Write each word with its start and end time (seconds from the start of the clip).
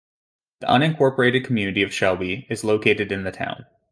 The 0.61 0.65
unincorporated 0.65 1.45
community 1.45 1.83
of 1.83 1.93
Shelby 1.93 2.47
is 2.49 2.63
located 2.63 3.11
in 3.11 3.23
the 3.23 3.31
town. 3.31 3.67